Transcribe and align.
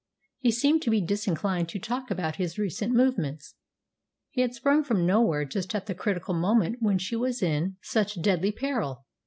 He 0.39 0.49
seemed 0.49 0.81
to 0.81 0.89
be 0.89 0.99
disinclined 0.99 1.69
to 1.69 1.77
talk 1.77 2.09
about 2.09 2.37
his 2.37 2.57
recent 2.57 2.91
movements. 2.91 3.53
He 4.31 4.41
had 4.41 4.55
sprung 4.55 4.83
from 4.83 5.05
nowhere 5.05 5.45
just 5.45 5.75
at 5.75 5.85
the 5.85 5.93
critical 5.93 6.33
moment 6.33 6.77
when 6.79 6.97
she 6.97 7.15
was 7.15 7.43
in 7.43 7.77
such 7.83 8.19
deadly 8.19 8.51
peril. 8.51 9.05